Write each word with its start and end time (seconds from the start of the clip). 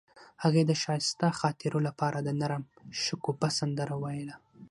هغې 0.43 0.61
د 0.65 0.71
ښایسته 0.81 1.27
خاطرو 1.39 1.79
لپاره 1.87 2.17
د 2.21 2.29
نرم 2.41 2.63
شګوفه 3.03 3.49
سندره 3.59 3.95
ویله. 4.03 4.35